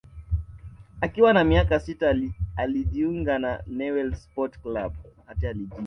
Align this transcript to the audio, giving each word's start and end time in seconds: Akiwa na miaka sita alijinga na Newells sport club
Akiwa 1.01 1.33
na 1.33 1.43
miaka 1.43 1.79
sita 1.79 2.15
alijinga 2.55 3.39
na 3.39 3.61
Newells 3.67 4.23
sport 4.23 4.59
club 4.61 4.93